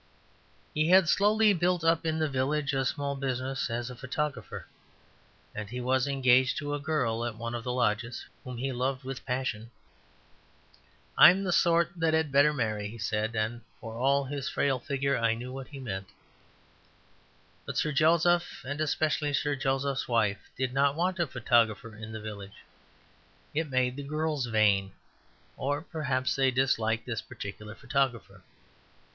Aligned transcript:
He 0.73 0.89
had 0.89 1.07
slowly 1.07 1.53
built 1.53 1.83
up 1.83 2.07
in 2.07 2.17
the 2.17 2.27
village 2.27 2.73
a 2.73 2.85
small 2.85 3.15
business 3.15 3.69
as 3.69 3.87
a 3.91 3.95
photographer, 3.95 4.65
and 5.53 5.69
he 5.69 5.79
was 5.79 6.07
engaged 6.07 6.57
to 6.57 6.73
a 6.73 6.79
girl 6.79 7.23
at 7.23 7.35
one 7.35 7.53
of 7.53 7.63
the 7.63 7.71
lodges, 7.71 8.25
whom 8.43 8.57
he 8.57 8.71
loved 8.71 9.03
with 9.03 9.23
passion. 9.27 9.69
"I'm 11.19 11.43
the 11.43 11.51
sort 11.51 11.91
that 11.95 12.15
'ad 12.15 12.31
better 12.31 12.51
marry," 12.51 12.87
he 12.87 12.97
said; 12.97 13.35
and 13.35 13.61
for 13.79 13.93
all 13.93 14.25
his 14.25 14.49
frail 14.49 14.79
figure 14.79 15.15
I 15.19 15.35
knew 15.35 15.53
what 15.53 15.67
he 15.67 15.79
meant. 15.79 16.07
But 17.67 17.77
Sir 17.77 17.91
Joseph, 17.91 18.65
and 18.65 18.81
especially 18.81 19.33
Sir 19.33 19.55
Joseph's 19.55 20.07
wife, 20.07 20.49
did 20.57 20.73
not 20.73 20.95
want 20.95 21.19
a 21.19 21.27
photographer 21.27 21.95
in 21.95 22.11
the 22.11 22.19
village; 22.19 22.65
it 23.53 23.69
made 23.69 23.95
the 23.95 24.01
girls 24.01 24.47
vain, 24.47 24.93
or 25.57 25.79
perhaps 25.83 26.35
they 26.35 26.49
disliked 26.49 27.05
this 27.05 27.21
particular 27.21 27.75
photographer. 27.75 28.41